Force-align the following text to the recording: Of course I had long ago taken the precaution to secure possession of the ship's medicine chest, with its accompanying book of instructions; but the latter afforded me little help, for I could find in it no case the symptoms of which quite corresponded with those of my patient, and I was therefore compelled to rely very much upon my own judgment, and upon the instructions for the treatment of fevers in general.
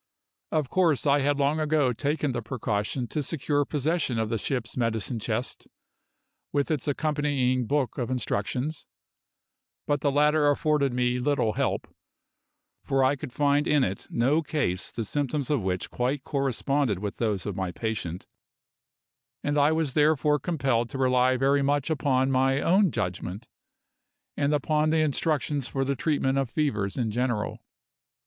Of 0.51 0.67
course 0.67 1.05
I 1.05 1.19
had 1.19 1.37
long 1.37 1.59
ago 1.59 1.93
taken 1.93 2.31
the 2.31 2.41
precaution 2.41 3.05
to 3.09 3.21
secure 3.21 3.65
possession 3.65 4.17
of 4.17 4.29
the 4.29 4.39
ship's 4.39 4.75
medicine 4.75 5.19
chest, 5.19 5.67
with 6.51 6.71
its 6.71 6.87
accompanying 6.87 7.67
book 7.67 7.99
of 7.99 8.09
instructions; 8.09 8.87
but 9.85 10.01
the 10.01 10.11
latter 10.11 10.49
afforded 10.49 10.91
me 10.91 11.19
little 11.19 11.53
help, 11.53 11.87
for 12.83 13.03
I 13.03 13.15
could 13.15 13.31
find 13.31 13.67
in 13.67 13.83
it 13.83 14.07
no 14.09 14.41
case 14.41 14.91
the 14.91 15.05
symptoms 15.05 15.51
of 15.51 15.61
which 15.61 15.91
quite 15.91 16.23
corresponded 16.23 16.97
with 16.97 17.17
those 17.17 17.45
of 17.45 17.55
my 17.55 17.71
patient, 17.71 18.25
and 19.43 19.55
I 19.55 19.71
was 19.71 19.93
therefore 19.93 20.39
compelled 20.39 20.89
to 20.89 20.97
rely 20.97 21.37
very 21.37 21.61
much 21.61 21.91
upon 21.91 22.31
my 22.31 22.59
own 22.59 22.89
judgment, 22.89 23.47
and 24.35 24.51
upon 24.51 24.89
the 24.89 25.01
instructions 25.01 25.67
for 25.67 25.85
the 25.85 25.95
treatment 25.95 26.39
of 26.39 26.49
fevers 26.49 26.97
in 26.97 27.11
general. 27.11 27.59